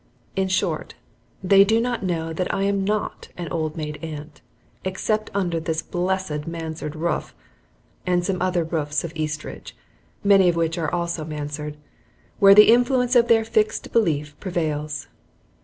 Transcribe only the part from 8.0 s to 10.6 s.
and some other roofs of Eastridge, many of